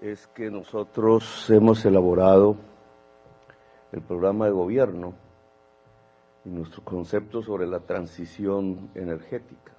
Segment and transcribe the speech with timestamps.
[0.00, 2.56] es que nosotros hemos elaborado
[3.92, 5.12] el programa de gobierno
[6.44, 9.72] y nuestro concepto sobre la transición energética,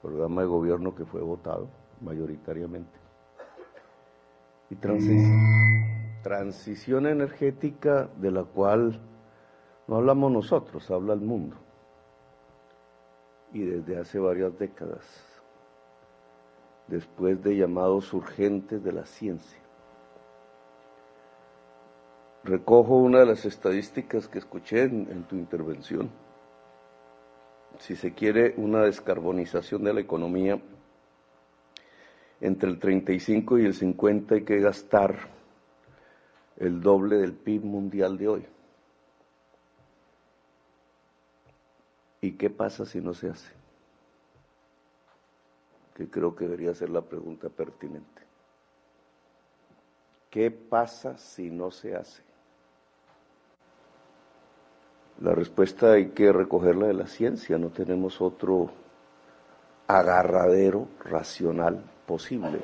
[0.00, 1.68] programa de gobierno que fue votado
[2.00, 2.98] mayoritariamente.
[4.70, 4.76] Y
[6.22, 8.98] transición energética de la cual
[9.86, 11.56] no hablamos nosotros, habla el mundo.
[13.52, 15.31] Y desde hace varias décadas,
[16.88, 19.58] después de llamados urgentes de la ciencia.
[22.44, 26.10] Recojo una de las estadísticas que escuché en, tu intervención.
[27.78, 30.60] Si se quiere una descarbonización de la economía,
[32.40, 35.16] entre el 35 y el 50 hay que gastar
[36.56, 38.46] el doble del PIB mundial de hoy.
[42.20, 43.61] ¿Y qué pasa si no se hace?
[45.94, 48.22] Que creo que debería ser la pregunta pertinente.
[50.30, 52.22] ¿Qué pasa si no se hace?
[55.20, 58.70] La respuesta hay que recogerla de la ciencia, no tenemos otro
[59.86, 62.60] agarradero racional posible.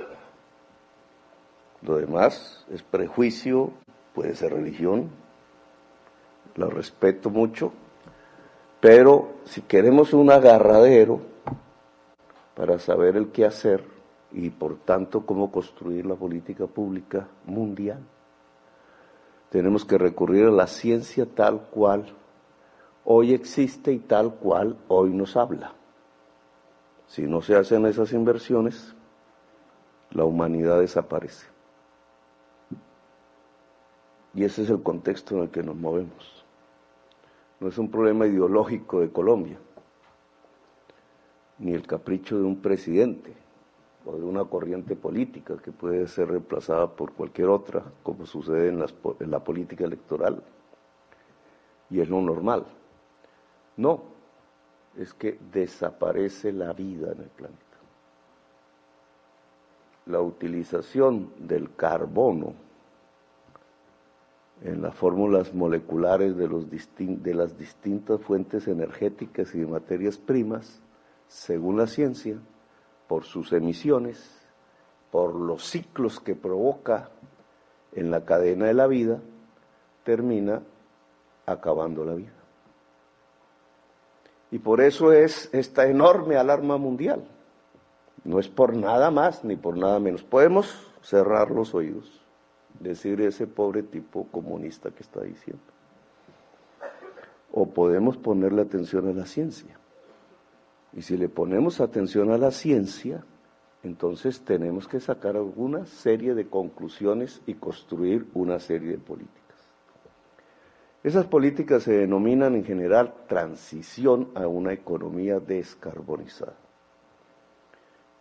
[1.82, 3.70] Lo demás es prejuicio,
[4.14, 5.10] puede ser religión,
[6.56, 7.72] la respeto mucho,
[8.80, 11.20] pero si queremos un agarradero
[12.58, 13.84] para saber el qué hacer
[14.32, 18.00] y por tanto cómo construir la política pública mundial,
[19.48, 22.16] tenemos que recurrir a la ciencia tal cual
[23.04, 25.72] hoy existe y tal cual hoy nos habla.
[27.06, 28.92] Si no se hacen esas inversiones,
[30.10, 31.46] la humanidad desaparece.
[34.34, 36.38] Y ese es el contexto en el que nos movemos
[37.60, 39.58] no es un problema ideológico de Colombia,
[41.58, 43.32] ni el capricho de un presidente
[44.04, 48.84] o de una corriente política que puede ser reemplazada por cualquier otra, como sucede en,
[49.20, 50.42] en la política electoral,
[51.90, 52.64] y es lo normal.
[53.76, 54.02] No,
[54.96, 57.62] es que desaparece la vida en el planeta.
[60.06, 62.54] La utilización del carbono
[64.62, 70.80] en las fórmulas moleculares de, los de las distintas fuentes energéticas y de materias primas,
[71.28, 72.38] según la ciencia,
[73.06, 74.38] por sus emisiones,
[75.10, 77.10] por los ciclos que provoca
[77.92, 79.20] en la cadena de la vida,
[80.04, 80.62] termina
[81.46, 82.32] acabando la vida.
[84.50, 87.24] Y por eso es esta enorme alarma mundial.
[88.24, 90.22] No es por nada más ni por nada menos.
[90.22, 92.18] Podemos cerrar los oídos
[92.80, 95.62] decir ese pobre tipo comunista que está diciendo.
[97.50, 99.78] O podemos ponerle atención a la ciencia.
[100.98, 103.24] Y si le ponemos atención a la ciencia,
[103.84, 109.70] entonces tenemos que sacar alguna serie de conclusiones y construir una serie de políticas.
[111.04, 116.56] Esas políticas se denominan en general transición a una economía descarbonizada.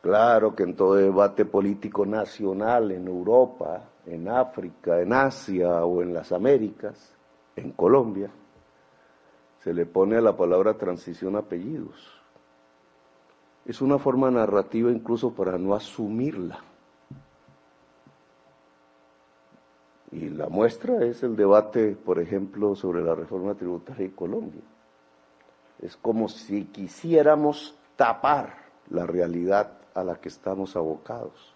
[0.04, 6.14] Claro que en todo debate político nacional en Europa, en África, en Asia o en
[6.14, 7.12] las Américas,
[7.56, 8.30] en Colombia,
[9.64, 12.17] se le pone a la palabra transición apellidos.
[13.68, 16.60] Es una forma narrativa incluso para no asumirla.
[20.12, 24.62] Y la muestra es el debate, por ejemplo, sobre la reforma tributaria en Colombia.
[25.82, 28.56] Es como si quisiéramos tapar
[28.90, 31.54] la realidad a la que estamos abocados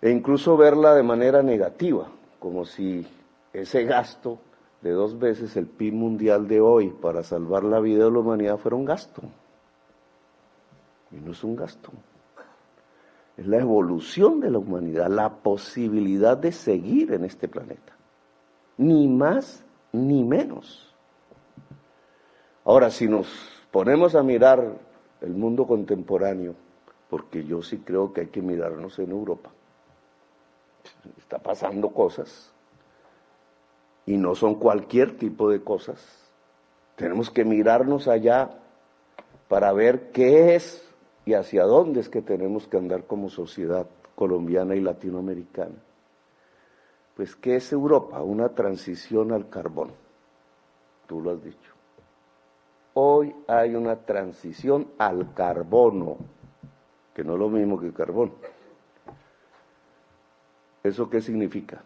[0.00, 3.06] e incluso verla de manera negativa, como si
[3.52, 4.38] ese gasto
[4.80, 8.56] de dos veces el PIB mundial de hoy para salvar la vida de la humanidad
[8.56, 9.22] fuera un gasto.
[11.12, 11.90] Y no es un gasto.
[13.36, 17.96] Es la evolución de la humanidad, la posibilidad de seguir en este planeta.
[18.76, 20.94] Ni más ni menos.
[22.64, 23.26] Ahora, si nos
[23.70, 24.78] ponemos a mirar
[25.20, 26.54] el mundo contemporáneo,
[27.08, 29.50] porque yo sí creo que hay que mirarnos en Europa,
[31.18, 32.52] está pasando cosas
[34.06, 36.00] y no son cualquier tipo de cosas.
[36.96, 38.50] Tenemos que mirarnos allá
[39.48, 40.89] para ver qué es
[41.30, 43.86] y hacia dónde es que tenemos que andar como sociedad
[44.16, 45.76] colombiana y latinoamericana.
[47.14, 48.20] Pues, ¿qué es Europa?
[48.20, 49.92] Una transición al carbón.
[51.06, 51.72] Tú lo has dicho.
[52.94, 56.16] Hoy hay una transición al carbono,
[57.14, 58.32] que no es lo mismo que carbón.
[60.82, 61.80] ¿Eso qué significa?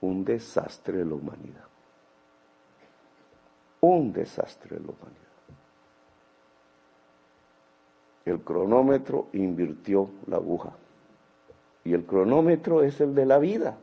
[0.00, 1.66] Un desastre de la humanidad.
[3.80, 5.23] Un desastre de la humanidad.
[8.24, 10.72] El cronómetro invirtió la aguja.
[11.84, 13.76] Y el cronómetro es el de la vida,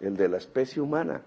[0.00, 1.22] el de la especie humana.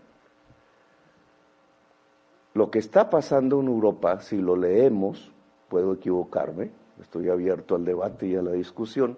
[2.53, 5.33] Lo que está pasando en Europa, si lo leemos,
[5.67, 6.71] puedo equivocarme,
[7.01, 9.17] estoy abierto al debate y a la discusión,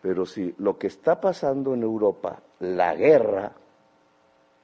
[0.00, 3.52] pero si lo que está pasando en Europa, la guerra,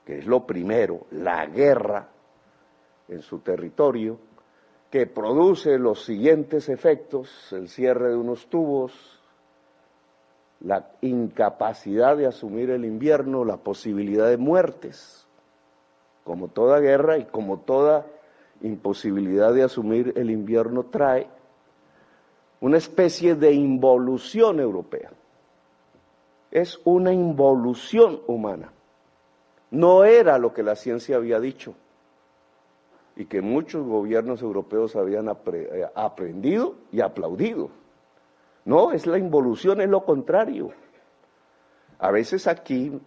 [0.07, 2.09] que es lo primero, la guerra
[3.09, 4.19] en su territorio,
[4.95, 8.93] que produce los siguientes efectos, el cierre de unos tubos,
[10.61, 15.27] la incapacidad de asumir el invierno, la posibilidad de muertes,
[16.23, 18.07] como toda guerra y como toda
[18.63, 21.27] imposibilidad de asumir el invierno trae
[22.61, 25.11] una especie de involución europea.
[26.53, 28.71] Es una involución humana.
[29.73, 31.75] No era lo que la ciencia había dicho
[33.17, 37.71] y que muchos gobiernos europeos habían eh, aprendido y aplaudido.
[38.65, 40.71] No, es la involución, es lo contrario.
[41.99, 43.01] A veces aquí,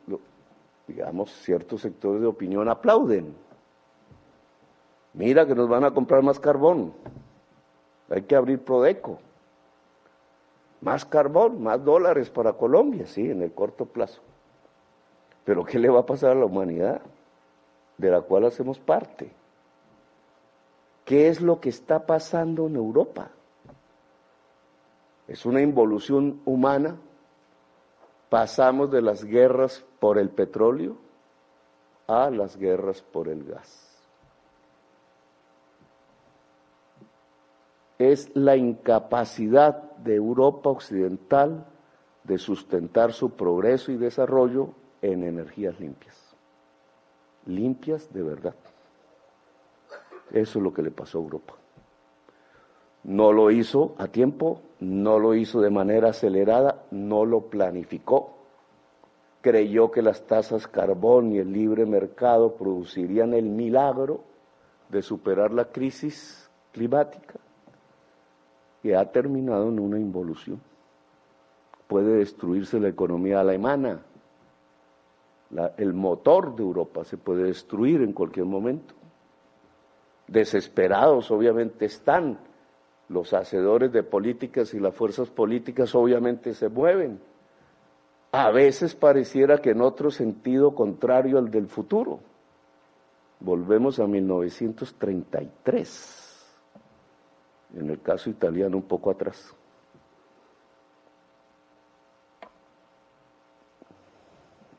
[0.88, 3.36] digamos, ciertos sectores de opinión aplauden.
[5.13, 6.94] Mira que nos van a comprar más carbón.
[8.09, 9.19] Hay que abrir Prodeco.
[10.80, 14.21] Más carbón, más dólares para Colombia, sí, en el corto plazo.
[15.44, 17.01] Pero ¿qué le va a pasar a la humanidad
[17.98, 19.31] de la cual hacemos parte?
[21.07, 23.31] ¿Qué es lo que está pasando en Europa?
[25.25, 26.98] Es una involución humana.
[28.30, 30.98] Pasamos de las guerras por el petróleo
[32.07, 34.06] a las guerras por el gas.
[38.00, 41.68] Es la incapacidad de Europa Occidental
[42.25, 46.36] de sustentar su progreso y desarrollo en energías limpias.
[47.45, 48.56] Limpias de verdad.
[50.31, 51.53] Eso es lo que le pasó a Europa.
[53.03, 58.35] No lo hizo a tiempo, no lo hizo de manera acelerada, no lo planificó.
[59.41, 64.21] Creyó que las tasas carbón y el libre mercado producirían el milagro
[64.89, 67.35] de superar la crisis climática
[68.81, 70.62] que ha terminado en una involución.
[71.88, 74.01] Puede destruirse la economía alemana,
[75.77, 78.94] el motor de Europa se puede destruir en cualquier momento.
[80.27, 82.38] Desesperados obviamente están
[83.09, 87.21] los hacedores de políticas y las fuerzas políticas obviamente se mueven.
[88.33, 92.19] A veces pareciera que en otro sentido contrario al del futuro.
[93.39, 96.59] Volvemos a 1933,
[97.75, 99.56] en el caso italiano un poco atrás.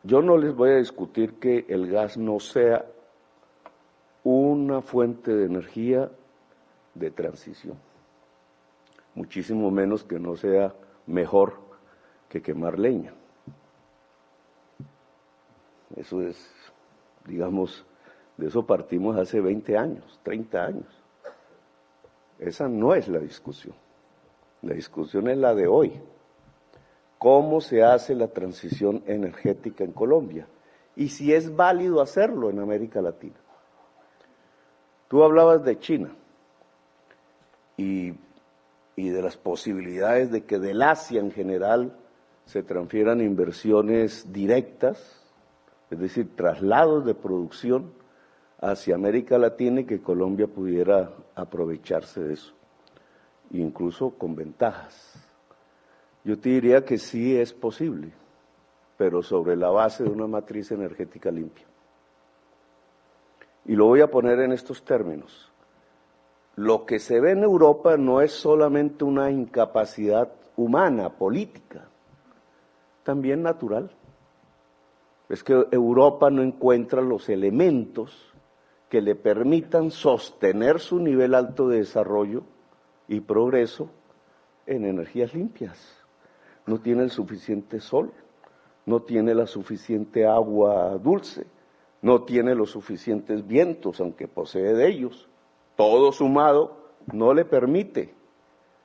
[0.02, 2.84] Yo no les voy a discutir que el gas no sea
[4.30, 6.10] una fuente de energía
[6.94, 7.78] de transición,
[9.14, 10.74] muchísimo menos que no sea
[11.06, 11.54] mejor
[12.28, 13.14] que quemar leña.
[15.96, 16.36] Eso es,
[17.24, 17.86] digamos,
[18.36, 21.02] de eso partimos hace 20 años, 30 años.
[22.38, 23.74] Esa no es la discusión.
[24.60, 25.98] La discusión es la de hoy
[27.16, 30.46] cómo se hace la transición energética en Colombia
[30.96, 33.40] y si es válido hacerlo en América Latina.
[35.08, 36.10] Tú hablabas de China
[37.78, 38.12] y,
[38.96, 41.96] de las posibilidades de que del Asia en general
[42.44, 45.24] se transfieran inversiones directas,
[45.90, 47.92] es decir, traslados de producción
[48.60, 52.52] hacia América Latina y que Colombia pudiera aprovecharse de eso,
[53.50, 55.14] incluso con ventajas.
[56.24, 58.12] Yo te diría que sí es posible,
[58.98, 61.67] pero sobre la base de una matriz energética limpia.
[63.68, 65.52] Y lo voy a poner en estos términos.
[66.56, 71.86] Lo que se ve en Europa no es solamente una incapacidad humana, política,
[73.04, 73.92] también natural.
[75.28, 78.34] Es que Europa no encuentra los elementos
[78.88, 82.42] que le permitan sostener su nivel alto de desarrollo
[83.06, 83.88] y progreso
[84.66, 85.98] en energías limpias
[86.68, 88.12] no tiene el suficiente sol,
[88.84, 91.46] no tiene la suficiente agua dulce,
[92.02, 95.28] no tiene los suficientes vientos, aunque posee de ellos.
[95.76, 96.76] Todo sumado
[97.12, 98.14] no le permite.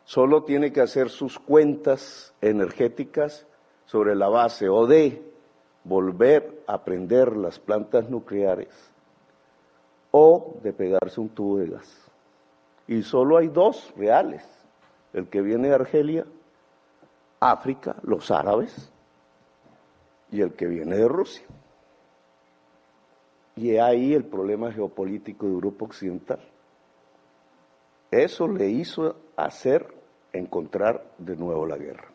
[0.06, 3.48] Solo tiene que hacer sus cuentas energéticas
[3.86, 5.22] sobre la base o de
[5.84, 8.70] volver a prender las plantas nucleares
[10.12, 12.12] o de pegarse un tubo de gas.
[12.88, 14.44] Y solo hay dos reales,
[15.14, 16.26] el que viene de Argelia
[17.40, 18.92] África, los árabes
[20.32, 21.46] y el que viene de Rusia.
[23.56, 26.40] Y ahí el problema geopolítico de Europa Occidental.
[28.10, 29.94] Eso le hizo hacer
[30.32, 32.10] encontrar de nuevo la guerra.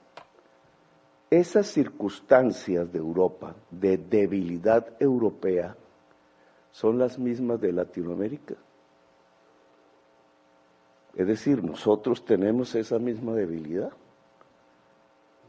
[1.31, 5.77] Esas circunstancias de Europa, de debilidad europea,
[6.71, 8.55] son las mismas de Latinoamérica.
[11.15, 13.91] Es decir, nosotros tenemos esa misma debilidad.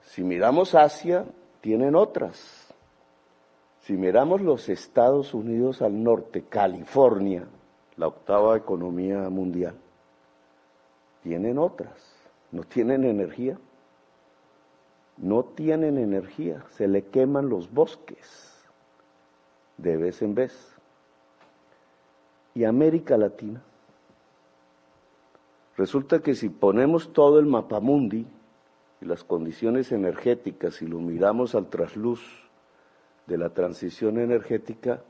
[0.01, 1.25] Si miramos Asia,
[1.61, 2.68] tienen otras.
[3.89, 7.47] Si miramos los Estados Unidos al norte, California,
[7.97, 9.73] la octava economía mundial,
[11.23, 12.15] tienen otras.
[12.51, 13.57] No tienen energía
[15.17, 18.63] no tienen energía, se le queman los bosques
[19.77, 20.77] de vez en vez.
[22.53, 23.61] Y América Latina.
[25.77, 28.27] Resulta que si ponemos todo el mapamundi
[29.01, 32.48] y las condiciones energéticas y lo miramos al trasluz
[33.29, 35.01] de la transición energética,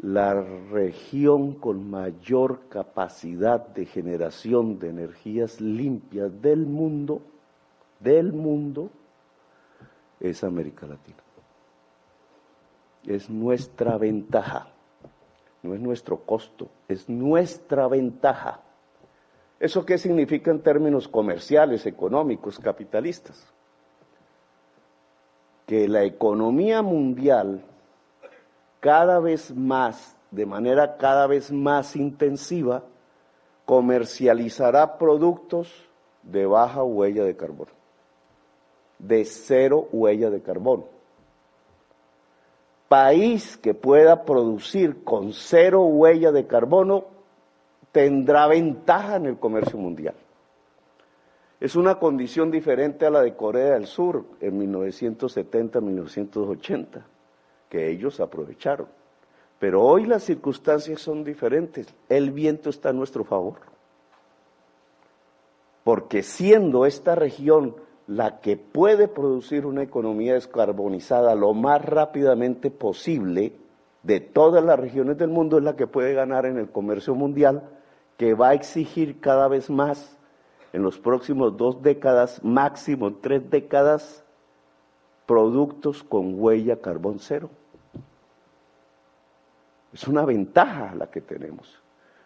[0.00, 7.20] la región con mayor capacidad de generación de energías limpias del mundo,
[8.00, 8.90] del mundo,
[10.18, 11.18] es América Latina.
[13.04, 14.68] Es nuestra ventaja,
[15.62, 18.62] no es nuestro costo, es nuestra ventaja.
[19.60, 23.52] ¿Eso qué significa en términos comerciales, económicos, capitalistas?
[25.68, 27.62] Que la economía mundial
[28.80, 32.82] cada vez más, de manera cada vez más intensiva,
[33.64, 35.72] comercializará productos
[36.24, 37.78] de baja huella de carbono
[38.98, 40.84] de cero huella de carbono.
[42.88, 47.04] País que pueda producir con cero huella de carbono
[47.92, 50.14] tendrá ventaja en el comercio mundial.
[51.60, 57.02] Es una condición diferente a la de Corea del Sur en 1970-1980,
[57.68, 58.86] que ellos aprovecharon.
[59.58, 61.92] Pero hoy las circunstancias son diferentes.
[62.08, 63.56] El viento está a nuestro favor.
[65.82, 67.74] Porque siendo esta región
[68.06, 73.52] la que puede producir una economía descarbonizada lo más rápidamente posible
[74.02, 77.68] de todas las regiones del mundo es la que puede ganar en el comercio mundial,
[78.16, 80.17] que va a exigir cada vez más
[80.72, 84.24] en los próximos dos décadas, máximo tres décadas,
[85.26, 87.50] productos con huella carbón cero.
[89.92, 91.82] Es una ventaja la que tenemos.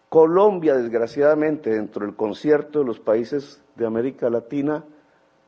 [0.09, 4.83] Colombia, desgraciadamente, dentro del concierto de los países de América Latina,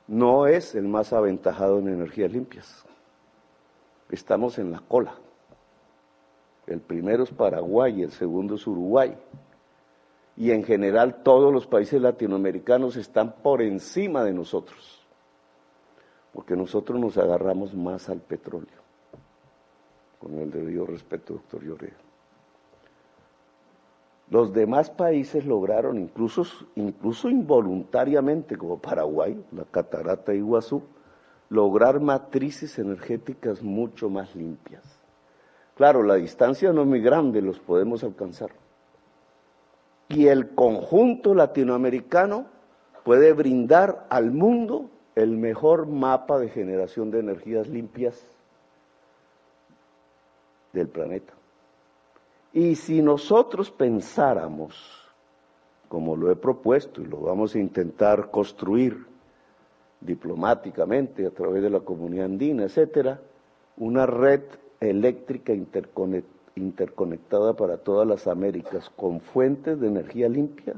[0.07, 2.85] no es el más aventajado en energías limpias.
[4.09, 5.15] Estamos en la cola.
[6.67, 9.15] El primero es Paraguay el segundo es Uruguay.
[10.37, 15.05] Y en general todos los países latinoamericanos están por encima de nosotros,
[16.33, 18.81] porque nosotros nos agarramos más al petróleo,
[20.19, 21.97] con el debido respeto, doctor Lloreda.
[24.29, 26.43] Los demás países lograron, incluso,
[26.75, 30.81] incluso involuntariamente, como Paraguay, la catarata Iguazú,
[31.49, 34.83] lograr matrices energéticas mucho más limpias.
[35.75, 38.64] Claro, la distancia no es muy grande, los podemos alcanzar.
[40.09, 42.45] Y el conjunto latinoamericano
[43.03, 48.21] puede brindar al mundo el mejor mapa de generación de energías limpias
[50.73, 51.33] del planeta.
[52.53, 54.75] Y si nosotros pensáramos,
[55.87, 59.05] como lo he propuesto y lo vamos a intentar construir
[60.01, 63.19] diplomáticamente a través de la comunidad andina, etcétera,
[63.77, 64.41] una red
[64.79, 66.35] eléctrica interconectada
[67.57, 70.73] para todas las Américas con fuentes de energía limpia,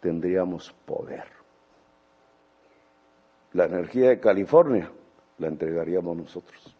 [0.00, 1.24] tendríamos poder.
[3.52, 4.90] La energía de California
[5.38, 6.76] la entregaríamos nosotros.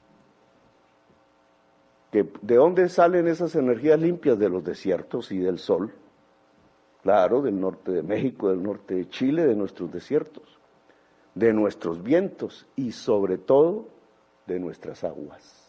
[2.11, 4.39] ¿De dónde salen esas energías limpias?
[4.39, 5.93] De los desiertos y del sol.
[7.03, 10.59] Claro, del norte de México, del norte de Chile, de nuestros desiertos,
[11.35, 13.89] de nuestros vientos y sobre todo
[14.47, 15.63] de nuestras aguas.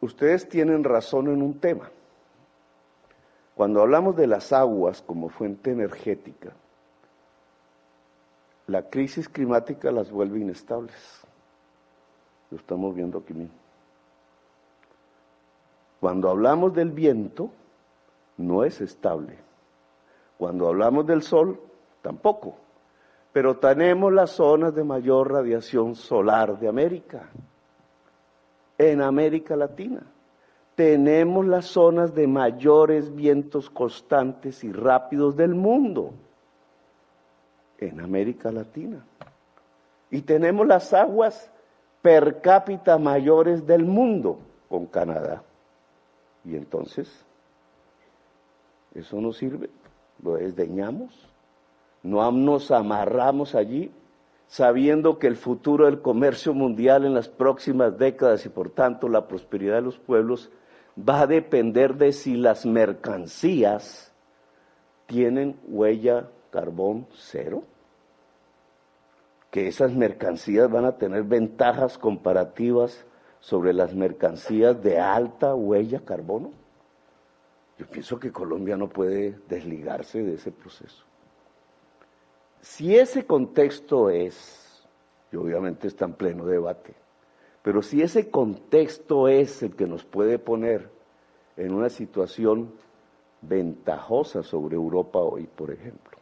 [0.00, 1.90] Ustedes tienen razón en un tema.
[3.54, 6.52] Cuando hablamos de las aguas como fuente energética,
[8.68, 10.94] la crisis climática las vuelve inestables.
[12.50, 13.56] Lo estamos viendo aquí mismo.
[16.00, 17.50] Cuando hablamos del viento,
[18.36, 19.38] no es estable.
[20.36, 21.60] Cuando hablamos del sol,
[22.02, 22.56] tampoco.
[23.32, 27.28] Pero tenemos las zonas de mayor radiación solar de América,
[28.78, 30.02] en América Latina.
[30.76, 36.14] Tenemos las zonas de mayores vientos constantes y rápidos del mundo,
[37.78, 39.04] en América Latina.
[40.10, 41.50] Y tenemos las aguas
[42.00, 45.42] per cápita mayores del mundo, con Canadá.
[46.44, 47.26] Y entonces,
[48.94, 49.68] eso no sirve,
[50.22, 51.28] lo desdeñamos,
[52.04, 53.90] no nos amarramos allí
[54.48, 59.28] sabiendo que el futuro del comercio mundial en las próximas décadas y por tanto la
[59.28, 60.50] prosperidad de los pueblos
[60.98, 64.12] va a depender de si las mercancías
[65.06, 67.62] tienen huella carbón cero,
[69.50, 73.04] que esas mercancías van a tener ventajas comparativas
[73.40, 76.52] sobre las mercancías de alta huella carbono.
[77.78, 81.07] Yo pienso que Colombia no puede desligarse de ese proceso.
[82.60, 84.86] Si ese contexto es,
[85.32, 86.94] y obviamente está en pleno debate,
[87.62, 90.90] pero si ese contexto es el que nos puede poner
[91.56, 92.72] en una situación
[93.42, 96.18] ventajosa sobre Europa hoy, por ejemplo,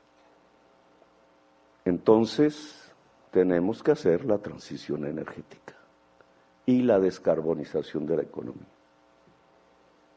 [1.84, 2.92] entonces
[3.30, 5.74] tenemos que hacer la transición energética
[6.64, 8.66] y la descarbonización de la economía.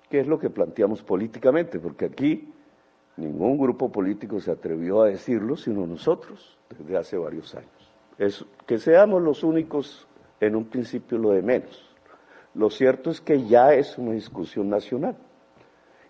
[0.10, 1.80] ¿Qué es lo que planteamos políticamente?
[1.80, 2.52] Porque aquí
[3.20, 7.92] Ningún grupo político se atrevió a decirlo, sino nosotros, desde hace varios años.
[8.18, 10.08] Es, que seamos los únicos,
[10.40, 11.86] en un principio, lo de menos.
[12.54, 15.18] Lo cierto es que ya es una discusión nacional.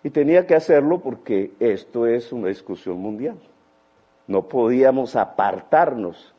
[0.04, 3.38] Y tenía que hacerlo porque esto es una discusión mundial.
[4.28, 6.32] No podíamos apartarnos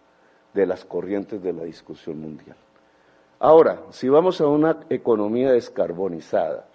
[0.54, 2.56] de las corrientes de la discusión mundial.
[3.40, 6.66] Ahora, si vamos a una economía descarbonizada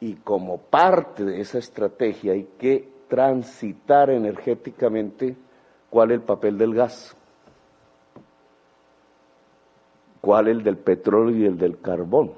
[0.00, 5.36] y como parte de esa estrategia hay que transitar energéticamente
[5.90, 7.14] cuál es el papel del gas,
[10.22, 12.32] cuál es el del petróleo y el del carbón.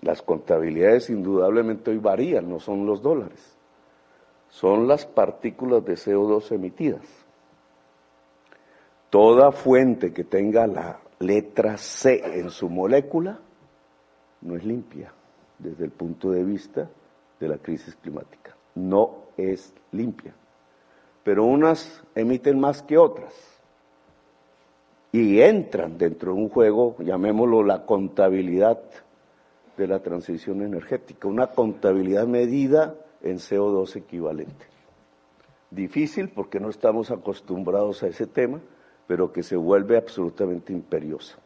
[0.00, 3.54] Las contabilidades indudablemente hoy varían, no son los dólares,
[4.48, 7.04] son las partículas de CO2 emitidas.
[9.10, 13.38] Toda fuente que tenga la letra C en su molécula
[14.40, 15.12] no es limpia
[15.58, 16.88] desde el punto de vista
[17.42, 18.56] de la crisis climática.
[18.76, 20.32] No es limpia.
[21.24, 23.34] Pero unas emiten más que otras.
[25.10, 28.80] Y entran dentro de un juego, llamémoslo la contabilidad
[29.76, 34.66] de la transición energética, una contabilidad medida en CO2 equivalente.
[35.70, 38.60] Difícil porque no estamos acostumbrados a ese tema,
[39.06, 41.38] pero que se vuelve absolutamente imperiosa.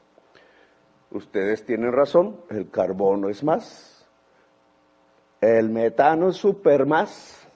[1.11, 3.96] Ustedes tienen razón, el carbono es más,
[5.41, 7.47] el metano es super más.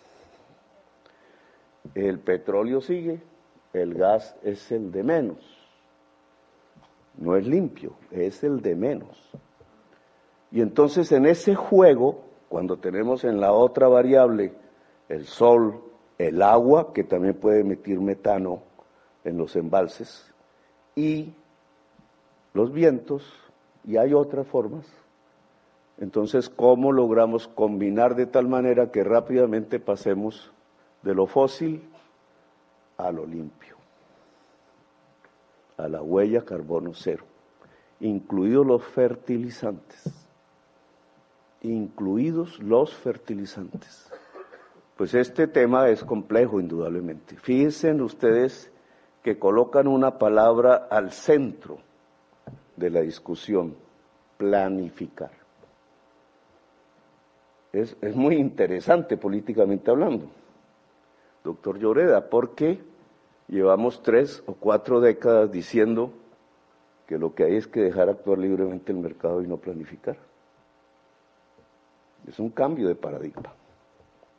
[1.95, 3.23] El petróleo sigue.
[3.73, 5.39] El gas es el de menos.
[7.17, 9.31] No es limpio, es el de menos.
[10.51, 14.55] Y entonces en ese juego, cuando tenemos en la otra variable
[15.09, 15.83] el sol,
[16.19, 18.63] el agua, que también puede emitir metano
[19.25, 20.33] en los embalses,
[20.95, 21.33] y
[22.53, 23.23] los vientos,
[23.85, 24.87] y hay otras formas,
[26.01, 30.51] entonces, ¿cómo logramos combinar de tal manera que rápidamente pasemos
[31.03, 31.83] de lo fósil
[32.97, 33.77] a lo limpio?
[35.77, 37.25] A la huella carbono cero,
[38.01, 40.27] incluidos los fertilizantes.
[41.63, 44.11] Incluidos los fertilizantes.
[44.97, 47.37] Pues este tema es complejo, indudablemente.
[47.37, 48.73] Fíjense ustedes
[49.23, 51.77] que colocan una palabra al centro
[52.77, 53.77] de la discusión,
[54.39, 55.40] planificar
[57.73, 60.27] es, muy interesante políticamente hablando,
[61.45, 62.81] doctor Lloreda, porque
[63.49, 66.13] llevamos tres o cuatro décadas diciendo
[67.07, 70.17] que lo que hay es que dejar actuar libremente el mercado y no planificar.
[72.27, 73.53] Es un cambio de paradigma.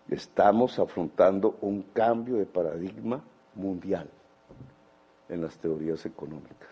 [0.09, 3.23] Estamos afrontando un cambio de paradigma
[3.55, 4.09] mundial
[5.29, 6.69] en las teorías económicas.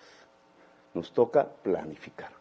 [0.93, 2.32] Nos toca planificar.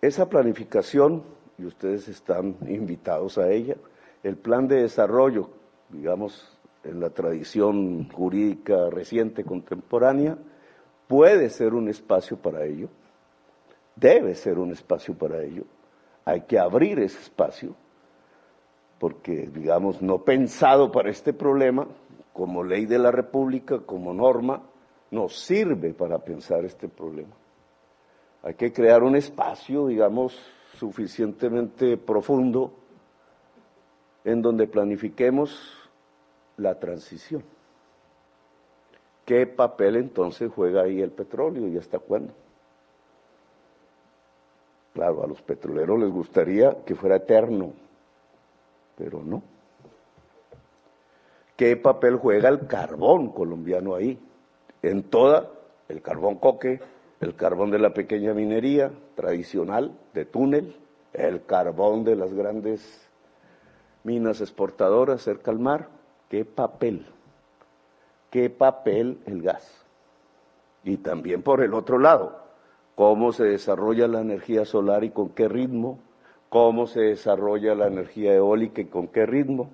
[0.00, 1.22] Esa planificación
[1.58, 3.76] y ustedes están invitados a ella.
[4.22, 5.50] El plan de desarrollo,
[5.90, 10.36] digamos, en la tradición jurídica reciente, contemporánea,
[11.06, 12.88] puede ser un espacio para ello,
[13.96, 15.64] debe ser un espacio para ello.
[16.24, 17.74] Hay que abrir ese espacio,
[18.98, 21.86] porque, digamos, no pensado para este problema,
[22.32, 24.62] como ley de la República, como norma,
[25.10, 27.34] nos sirve para pensar este problema.
[28.42, 30.38] Hay que crear un espacio, digamos,
[30.78, 32.72] suficientemente profundo
[34.24, 35.58] en donde planifiquemos
[36.56, 37.42] la transición.
[39.24, 42.32] ¿Qué papel entonces juega ahí el petróleo y hasta cuándo?
[44.92, 47.72] Claro, a los petroleros les gustaría que fuera eterno,
[48.96, 49.42] pero no.
[51.56, 54.18] ¿Qué papel juega el carbón colombiano ahí?
[54.82, 55.50] En toda,
[55.88, 56.80] el carbón coque,
[57.20, 60.76] el carbón de la pequeña minería tradicional de túnel,
[61.12, 63.08] el carbón de las grandes
[64.02, 65.88] minas exportadoras cerca al mar,
[66.28, 67.06] qué papel.
[68.30, 69.86] qué papel el gas.
[70.82, 72.42] Y también por el otro lado,
[72.96, 76.00] cómo se desarrolla la energía solar y con qué ritmo,
[76.48, 79.70] cómo se desarrolla la energía eólica y con qué ritmo,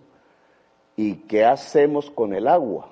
[0.95, 2.91] y qué hacemos con el agua.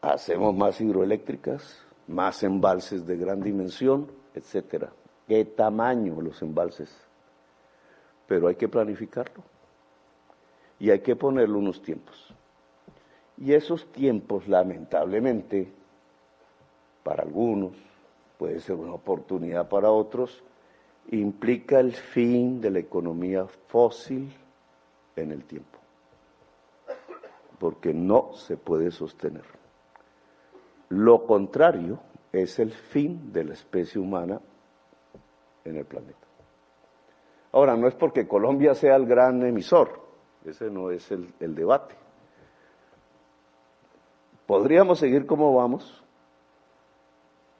[0.00, 4.92] Hacemos más hidroeléctricas, más embalses de gran dimensión, etcétera.
[5.26, 6.94] ¿Qué tamaño los embalses?
[8.26, 9.42] Pero hay que planificarlo
[10.78, 12.32] y hay que ponerle unos tiempos.
[13.38, 15.70] Y esos tiempos, lamentablemente,
[17.02, 17.72] para algunos,
[18.38, 20.42] puede ser una oportunidad para otros,
[21.10, 24.32] implica el fin de la economía fósil
[25.14, 25.78] en el tiempo,
[27.58, 29.55] porque no se puede sostener.
[30.88, 32.00] Lo contrario
[32.32, 34.40] es el fin de la especie humana
[35.64, 36.26] en el planeta.
[37.52, 40.00] Ahora, no es porque Colombia sea el gran emisor,
[40.44, 41.94] ese no es el, debate.
[44.46, 46.04] Podríamos seguir como vamos,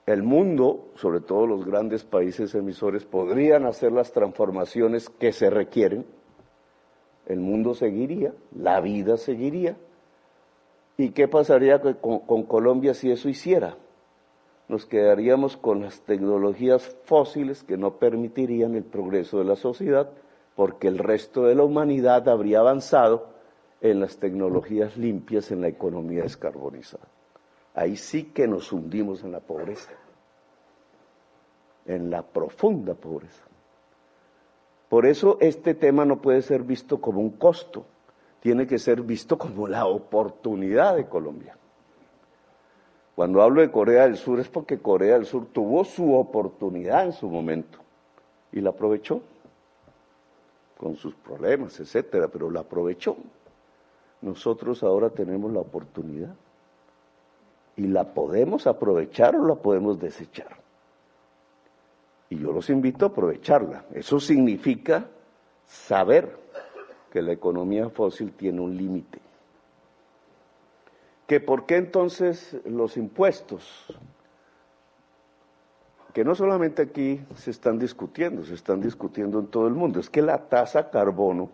[0.05, 6.05] el mundo, sobre todo los grandes países emisores, podrían hacer las transformaciones que se requieren,
[7.25, 9.75] el mundo seguiría, la vida seguiría.
[10.97, 13.77] ¿Y qué pasaría con, con, Colombia si eso hiciera?
[14.67, 20.09] Nos quedaríamos con las tecnologías fósiles que no permitirían el progreso de la sociedad,
[20.55, 23.29] porque el resto de la humanidad habría avanzado
[23.79, 27.07] en las tecnologías limpias, en la economía descarbonizada
[27.77, 29.91] ahí sí que nos hundimos en la pobreza,
[31.85, 33.43] en la profunda pobreza.
[34.89, 37.85] Por eso este tema no puede ser visto como un costo,
[38.39, 41.57] tiene que ser visto como la oportunidad de Colombia.
[43.15, 47.13] Cuando hablo de Corea del Sur es porque Corea del Sur tuvo su oportunidad en
[47.13, 47.79] su momento
[48.51, 49.21] y la aprovechó
[50.77, 53.17] con sus problemas, etcétera, pero la aprovechó.
[54.21, 56.35] Nosotros ahora tenemos la oportunidad
[57.75, 60.57] y la podemos aprovechar o la podemos desechar.
[62.29, 63.85] Y yo los invito a aprovecharla.
[63.93, 65.05] Eso significa
[65.65, 66.37] saber
[67.11, 69.19] que la economía fósil tiene un límite.
[71.27, 73.85] ¿Que por qué entonces los impuestos?
[76.13, 79.99] Que no solamente aquí se están discutiendo, se están discutiendo en todo el mundo.
[79.99, 81.49] Es que la tasa carbono,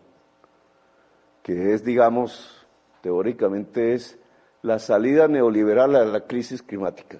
[1.41, 2.65] que es, digamos,
[3.01, 4.17] teóricamente es
[4.61, 7.19] la salida neoliberal a la crisis climática,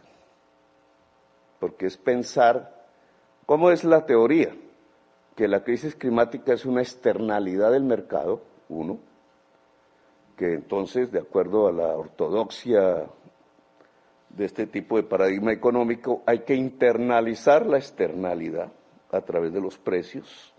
[1.59, 2.87] porque es pensar,
[3.45, 4.55] ¿cómo es la teoría?
[5.35, 8.99] Que la crisis climática es una externalidad del mercado, uno,
[10.37, 13.05] que entonces, de acuerdo a la ortodoxia
[14.29, 18.71] de este tipo de paradigma económico, hay que internalizar la externalidad
[19.11, 20.53] a través de los precios,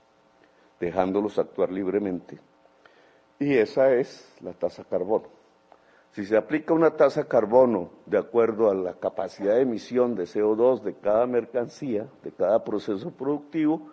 [0.78, 2.38] dejándolos actuar libremente.
[3.38, 5.28] Y esa es la tasa carbono.
[6.12, 10.82] Si se aplica una tasa carbono de acuerdo a la capacidad de emisión de CO2
[10.82, 13.90] de cada mercancía, de cada proceso productivo,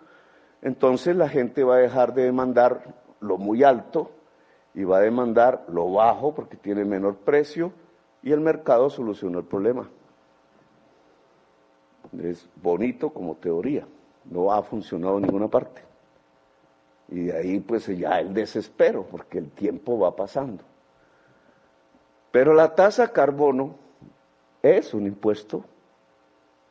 [0.62, 4.10] entonces la gente va a dejar de demandar lo muy alto
[4.74, 7.72] y va a demandar lo bajo porque tiene menor precio
[8.22, 9.90] y el mercado soluciona el problema.
[12.22, 13.86] Es bonito como teoría,
[14.24, 15.82] no ha funcionado en ninguna parte.
[17.08, 20.62] Y de ahí pues ya el desespero porque el tiempo va pasando.
[22.30, 23.74] Pero la tasa carbono
[24.62, 25.64] es un impuesto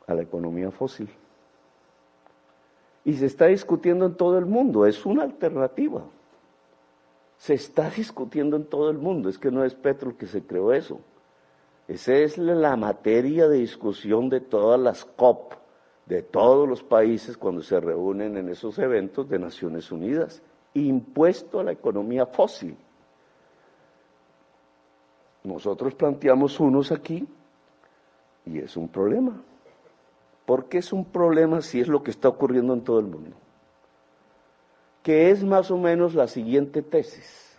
[0.06, 1.08] a la economía fósil.
[3.04, 6.02] Y se está discutiendo en todo el mundo, es una alternativa.
[7.36, 10.72] Se está discutiendo en todo el mundo, es que no es Petro que se creó
[10.72, 11.00] eso.
[11.88, 15.54] Esa es la materia de discusión de todas las COP,
[16.06, 20.40] de todos los países cuando se reúnen en esos eventos de Naciones Unidas.
[20.74, 22.76] Impuesto a la economía fósil.
[25.42, 27.26] Nosotros planteamos unos aquí
[28.46, 29.42] y es un problema.
[30.52, 33.34] ¿Por qué es un problema si es lo que está ocurriendo en todo el mundo?
[35.02, 37.58] Que es más o menos la siguiente tesis.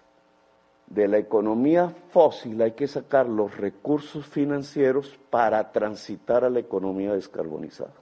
[0.85, 7.13] De la economía fósil hay que sacar los recursos financieros para transitar a la economía
[7.13, 7.95] descarbonizada.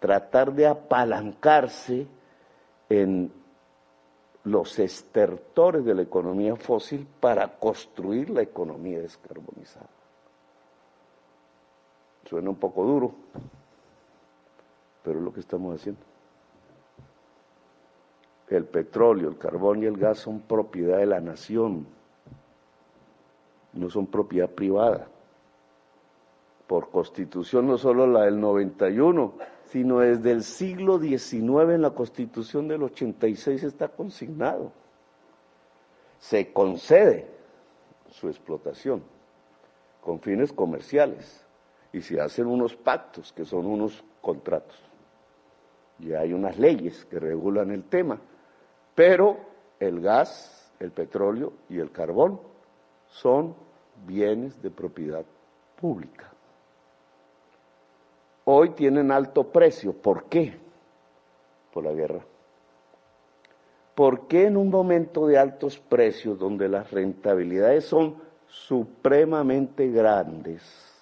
[0.00, 2.06] Tratar de apalancarse
[2.88, 3.30] en
[4.44, 9.90] los estertores de la economía fósil para construir la economía descarbonizada.
[12.28, 13.12] Suena un poco duro,
[15.02, 16.00] pero es lo que estamos haciendo.
[18.48, 21.86] El petróleo, el carbón y el gas son propiedad de la nación,
[23.74, 25.08] no son propiedad privada.
[26.66, 29.34] Por constitución, no solo la del 91,
[29.66, 34.72] sino desde el siglo XIX en la Constitución del 86 está consignado.
[36.18, 37.28] Se concede
[38.10, 39.02] su explotación
[40.00, 41.43] con fines comerciales
[41.94, 44.76] y se hacen unos pactos que son unos contratos.
[46.00, 48.20] Y hay unas leyes que regulan el tema,
[48.96, 49.38] pero
[49.78, 52.40] el gas, el petróleo y el carbón
[53.06, 53.54] son
[54.04, 55.24] bienes de propiedad
[55.80, 56.32] pública.
[58.46, 59.92] Hoy tienen alto precio.
[59.92, 60.58] ¿Por qué?
[61.72, 62.24] Por la guerra.
[63.94, 68.16] ¿Por qué en un momento de altos precios, donde las rentabilidades son
[68.48, 70.93] supremamente grandes,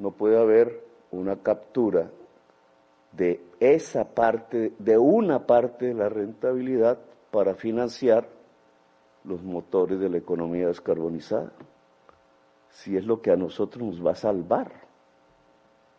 [0.00, 0.82] no puede haber
[1.12, 2.10] una captura
[3.12, 6.98] de esa parte, de una parte de la rentabilidad
[7.30, 8.26] para financiar
[9.24, 11.52] los motores de la economía descarbonizada?
[12.70, 14.72] Si es lo que a nosotros nos va a salvar,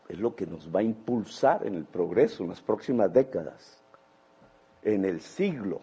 [0.09, 3.81] es lo que nos va a impulsar en el progreso en las próximas décadas
[4.83, 5.79] en el siglo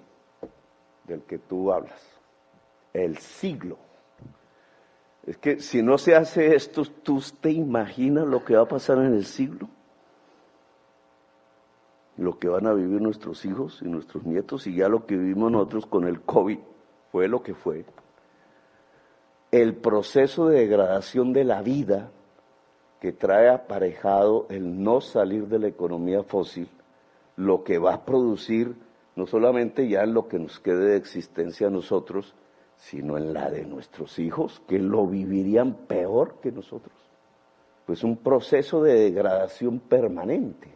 [1.05, 2.01] del que tú hablas.
[2.93, 3.79] El siglo.
[5.29, 8.97] Es que si no se hace esto, ¿tú te imaginas lo que va a pasar
[8.97, 9.69] en el siglo?
[12.17, 15.53] Lo que van a vivir nuestros hijos y nuestros nietos y ya lo que vivimos
[15.53, 16.59] nosotros con el COVID
[17.13, 17.85] fue lo que fue.
[19.51, 22.11] El proceso de degradación de la vida
[22.99, 26.71] que trae aparejado el no salir de la economía fósil,
[27.37, 28.77] lo que va a producir
[29.15, 32.35] no solamente ya en lo que nos quede de existencia a nosotros,
[32.79, 36.95] sino en la de nuestros hijos, que lo vivirían peor que nosotros.
[37.85, 40.69] Pues un proceso de degradación permanente.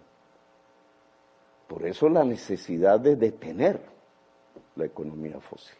[1.69, 3.81] Por eso la necesidad de detener
[4.77, 5.77] la economía fósil.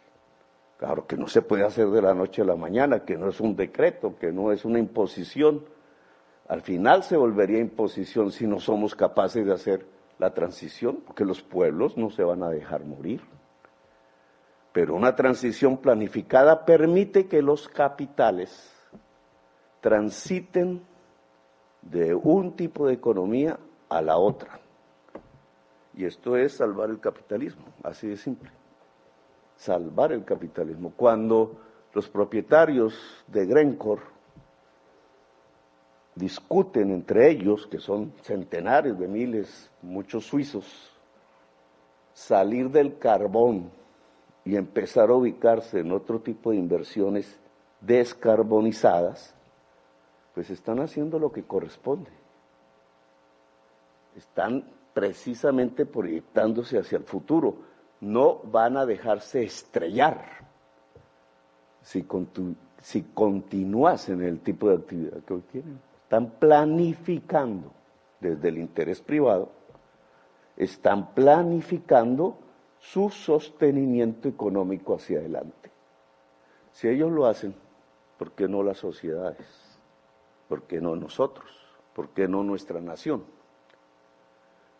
[0.77, 3.39] Claro que no se puede hacer de la noche a la mañana, que no es
[3.39, 5.65] un decreto, que no es una imposición.
[6.47, 9.85] Al final se volvería imposición si no somos capaces de hacer
[10.19, 13.21] la transición, porque los pueblos no se van a dejar morir.
[14.73, 18.73] Pero una transición planificada permite que los capitales
[19.81, 20.81] transiten
[21.83, 24.59] de un tipo de economía a la otra.
[25.95, 28.49] Y esto es salvar el capitalismo, así de simple.
[29.55, 30.91] Salvar el capitalismo.
[30.97, 31.55] Cuando
[31.93, 34.01] los propietarios de Grencore
[36.15, 40.91] discuten entre ellos, que son centenares de miles, muchos suizos,
[42.13, 43.82] salir del carbón
[44.45, 47.39] y empezar a ubicarse en otro tipo de inversiones
[47.81, 49.33] descarbonizadas,
[50.33, 52.11] pues están haciendo lo que corresponde.
[54.15, 57.55] Están precisamente proyectándose hacia el futuro.
[58.01, 60.43] No van a dejarse estrellar
[61.81, 62.03] si,
[63.13, 65.79] continúas en el tipo de actividad que hoy tienen
[66.13, 67.71] están planificando
[68.19, 69.49] desde el interés privado,
[70.55, 72.37] están planificando
[72.83, 75.71] su sostenimiento económico hacia adelante.
[76.73, 77.55] Si ellos lo hacen,
[78.17, 79.47] ¿por qué no las sociedades?
[80.49, 81.49] ¿Por qué no nosotros?
[81.95, 83.23] ¿Por qué no nuestra nación?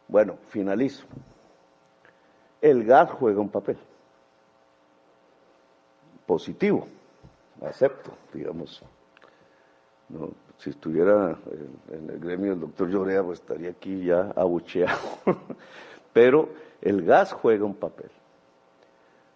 [0.09, 1.05] Bueno, finalizo.
[2.61, 3.77] El gas juega un papel
[6.25, 6.87] positivo,
[7.61, 8.83] acepto, digamos.
[10.09, 11.37] No, si estuviera
[11.89, 14.99] en, el gremio del doctor Llorea, pues estaría aquí ya abucheado.
[16.13, 16.49] Pero
[16.83, 18.11] el gas juega un papel.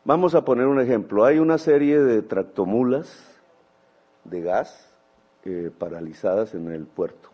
[0.04, 1.24] Vamos a poner un ejemplo.
[1.24, 3.42] Hay una serie de tractomulas
[4.26, 4.94] de gas
[5.46, 7.30] eh, paralizadas en el puerto.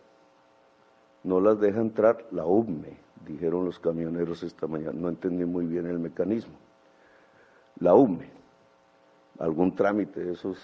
[1.24, 2.96] No las deja entrar la UME,
[3.26, 4.94] dijeron los camioneros esta mañana.
[4.94, 6.54] No entendí muy bien el mecanismo.
[7.80, 8.30] La UME,
[9.40, 10.60] algún trámite de esos,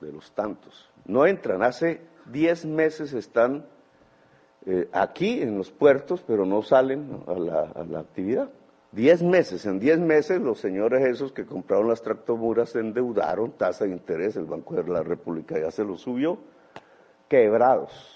[0.00, 0.90] de los tantos.
[1.04, 1.62] No entran.
[1.62, 2.00] Hace
[2.32, 3.66] 10 meses están
[4.66, 7.34] eh, aquí en los puertos, pero no salen a
[7.84, 8.50] la, actividad.
[8.92, 13.84] 10 meses, en 10 meses los señores esos que compraron las tractomuras se endeudaron, tasa
[13.84, 16.38] de interés, el Banco de la República ya se lo subió,
[17.28, 18.14] quebrados.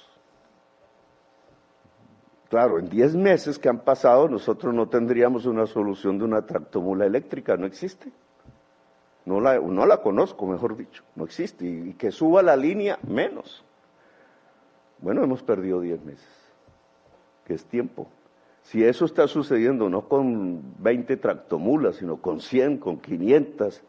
[2.48, 7.07] Claro, en 10 meses que han pasado nosotros no tendríamos una solución de una tractomula
[7.07, 8.11] eléctrica, no existe.
[9.24, 11.64] No la, no la conozco, mejor dicho, no existe.
[11.64, 13.64] y que suba la línea, menos.
[15.02, 16.28] Bueno, hemos perdido 10 meses,
[17.44, 18.06] que es tiempo.
[18.62, 23.82] Si eso está sucediendo no con 20 tractomulas, sino con 100, con 500,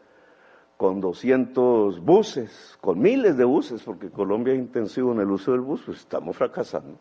[0.76, 5.60] con 200 buses, con miles de buses, porque Colombia es intensivo en el uso del
[5.60, 6.98] bus, pues estamos fracasando.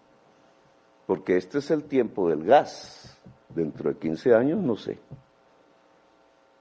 [1.08, 3.20] Porque este es el tiempo del gas.
[3.50, 5.00] Dentro de 15 años, no sé.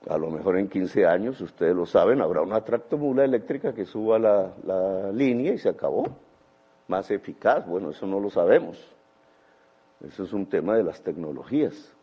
[0.09, 4.19] A lo mejor en 15 años, ustedes lo saben, habrá una tractomula eléctrica que suba
[4.19, 6.05] la, la línea y se acabó
[6.89, 7.67] más eficaz.
[7.67, 8.79] Bueno, eso no lo sabemos.
[10.07, 11.95] Eso es un tema de las tecnologías.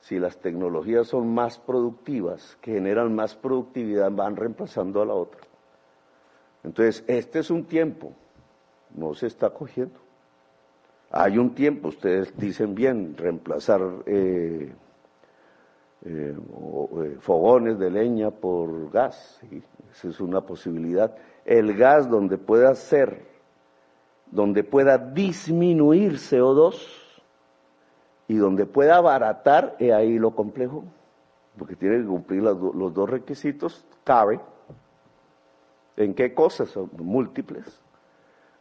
[0.00, 5.40] Si las tecnologías son más productivas, que generan más productividad, van reemplazando a la otra.
[6.64, 8.12] Entonces, este es un tiempo,
[8.94, 9.98] no se está cogiendo.
[11.10, 14.72] Hay un tiempo, ustedes dicen bien, reemplazar eh,
[16.04, 19.40] eh, eh, fogones de leña por gas,
[19.92, 21.14] esa es una posibilidad.
[21.44, 23.31] El gas donde pueda ser,
[24.32, 26.74] donde pueda disminuir CO2
[28.26, 30.82] y donde pueda abaratar, es ahí lo complejo,
[31.56, 34.40] porque tiene que cumplir los dos requisitos, cabe.
[35.96, 36.70] ¿En qué cosas?
[36.70, 37.80] Son múltiples.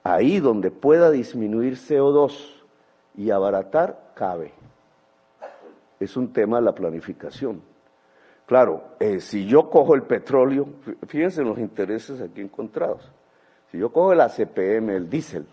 [0.04, 2.32] Ahí donde pueda disminuir CO2
[3.16, 4.54] y abaratar, cabe
[6.04, 7.62] es un tema de la planificación.
[8.46, 10.68] Claro, eh, si yo cojo el petróleo,
[11.08, 13.10] fíjense en los intereses aquí encontrados.
[13.72, 15.48] Si yo cojo el ACPM, el diésel,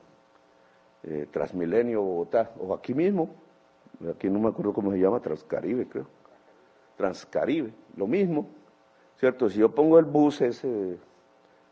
[1.05, 3.31] eh, Transmilenio Bogotá, o aquí mismo,
[4.11, 6.07] aquí no me acuerdo cómo se llama, Transcaribe creo,
[6.97, 8.49] Transcaribe, lo mismo,
[9.19, 9.49] ¿cierto?
[9.49, 10.99] Si yo pongo el bus ese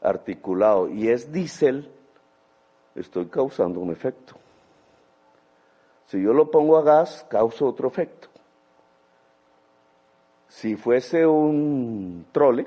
[0.01, 1.91] articulado y es diésel,
[2.95, 4.35] estoy causando un efecto.
[6.07, 8.29] Si yo lo pongo a gas, causo otro efecto.
[10.49, 12.67] Si fuese un trole,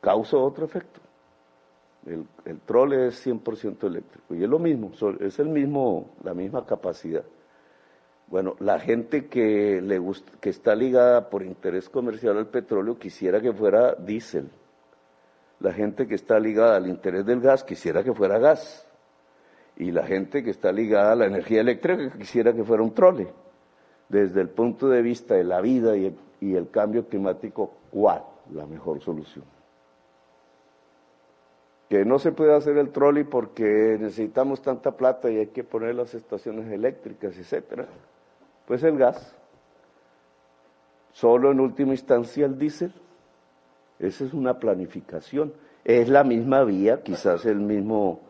[0.00, 1.00] causa otro efecto.
[2.06, 7.24] El, trole es 100% eléctrico y es lo mismo, es el mismo, la misma capacidad.
[8.26, 10.00] Bueno, la gente que, le
[10.40, 14.48] que está ligada por interés comercial al petróleo quisiera que fuera diésel.
[15.58, 18.86] La gente que está ligada al interés del gas quisiera que fuera gas.
[19.76, 23.28] Y la gente que está ligada a la energía eléctrica quisiera que fuera un trole.
[24.08, 28.24] Desde el punto de vista de la vida y el y el cambio climático, ¿cuál
[28.52, 29.44] la mejor solución?
[31.90, 35.96] Que no se puede hacer el trolley porque necesitamos tanta plata y hay que poner
[35.96, 37.86] las estaciones eléctricas, etcétera.
[38.64, 39.36] Pues el gas,
[41.12, 42.94] solo en última instancia el diésel.
[43.98, 45.52] Esa es una planificación.
[45.84, 48.20] Es la misma vía, quizás el mismo,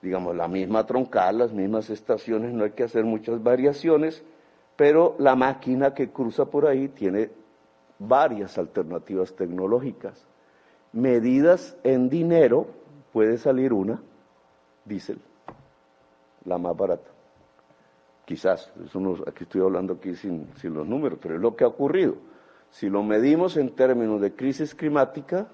[0.00, 4.24] digamos, la misma troncal, las mismas estaciones, no hay que hacer muchas variaciones,
[4.76, 7.30] pero la máquina que cruza por ahí tiene
[7.98, 10.26] varias alternativas tecnológicas.
[10.92, 12.66] Medidas en dinero,
[13.14, 14.02] puede salir una,
[14.84, 15.20] diésel,
[16.46, 17.08] la más barata.
[18.24, 18.72] Quizás,
[19.24, 22.16] aquí estoy hablando aquí sin, sin los números, pero es lo que ha ocurrido.
[22.70, 25.46] Si lo medimos en términos de crisis climática,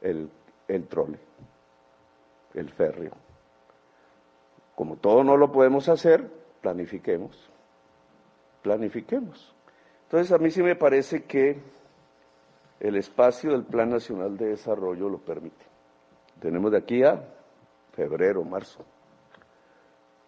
[0.00, 0.30] el,
[0.68, 1.18] el trole,
[2.54, 3.16] el férreo.
[4.76, 6.30] Como todo no lo podemos hacer,
[6.60, 7.50] planifiquemos.
[8.62, 9.52] Planifiquemos.
[10.04, 11.60] Entonces a mí sí me parece que
[12.78, 15.69] el espacio del Plan Nacional de Desarrollo lo permite.
[16.40, 17.22] Tenemos de aquí a
[17.92, 18.84] febrero, marzo.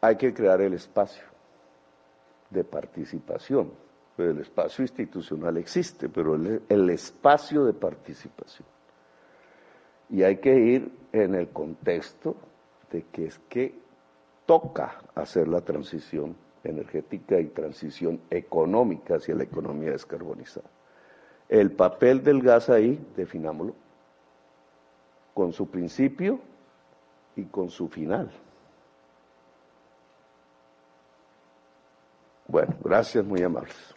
[0.01, 1.25] Hay que crear el espacio
[2.51, 3.73] de participación.
[4.19, 8.69] el espacio institucional existe, pero el, el espacio de participación.
[10.11, 12.37] Y hay que ir en el contexto
[12.91, 13.75] de que es que
[14.45, 20.69] toca hacer la transición energética y transición económica hacia la economía descarbonizada.
[21.49, 23.75] El papel del gas ahí, definámoslo,
[25.35, 26.41] con su principio
[27.37, 28.31] y con su final.
[32.47, 33.75] Bueno, gracias, muy amables.